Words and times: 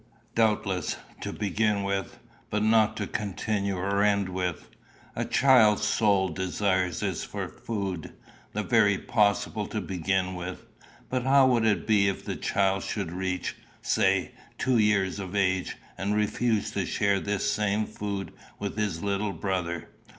"Doubtless, 0.33 0.95
to 1.19 1.31
begin 1.31 1.83
with, 1.83 2.17
but 2.49 2.63
not 2.63 2.97
to 2.97 3.05
continue 3.05 3.77
or 3.77 4.01
end 4.01 4.29
with. 4.29 4.67
A 5.15 5.25
child's 5.25 5.83
sole 5.83 6.29
desire 6.29 6.87
is 6.87 7.23
for 7.23 7.47
food 7.47 8.11
the 8.53 8.63
very 8.63 8.97
best 8.97 9.07
possible 9.07 9.67
to 9.67 9.79
begin 9.79 10.33
with. 10.33 10.65
But 11.07 11.21
how 11.25 11.45
would 11.49 11.65
it 11.65 11.85
be 11.85 12.07
if 12.07 12.25
the 12.25 12.35
child 12.35 12.81
should 12.81 13.11
reach, 13.11 13.55
say, 13.83 14.31
two 14.57 14.79
years 14.79 15.19
of 15.19 15.35
age, 15.35 15.77
and 15.99 16.15
refuse 16.15 16.71
to 16.71 16.87
share 16.87 17.19
this 17.19 17.47
same 17.51 17.85
food 17.85 18.33
with 18.57 18.77
his 18.77 19.03
little 19.03 19.33
brother? 19.33 19.87